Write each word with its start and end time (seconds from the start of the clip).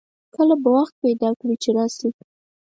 کله 0.35 0.55
به 0.61 0.69
وخت 0.77 0.93
پیدا 1.03 1.29
کړي 1.39 1.55
چې 1.63 1.69
راشئ 1.77 2.09